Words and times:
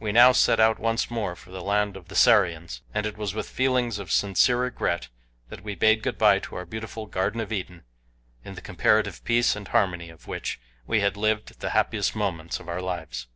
We 0.00 0.10
now 0.10 0.32
set 0.32 0.58
out 0.58 0.78
once 0.78 1.10
more 1.10 1.36
for 1.36 1.50
the 1.50 1.60
land 1.60 1.98
of 1.98 2.08
the 2.08 2.14
Sarians, 2.14 2.80
and 2.94 3.04
it 3.04 3.18
was 3.18 3.34
with 3.34 3.46
feelings 3.46 3.98
of 3.98 4.10
sincere 4.10 4.56
regret 4.62 5.10
that 5.50 5.62
we 5.62 5.74
bade 5.74 6.02
good 6.02 6.16
bye 6.16 6.38
to 6.38 6.56
our 6.56 6.64
beautiful 6.64 7.04
Garden 7.04 7.42
of 7.42 7.52
Eden, 7.52 7.82
in 8.42 8.54
the 8.54 8.62
comparative 8.62 9.22
peace 9.22 9.54
and 9.54 9.68
harmony 9.68 10.08
of 10.08 10.26
which 10.26 10.58
we 10.86 11.00
had 11.00 11.18
lived 11.18 11.60
the 11.60 11.68
happiest 11.76 12.16
moments 12.16 12.58
of 12.58 12.70
our 12.70 12.80
lives. 12.80 13.26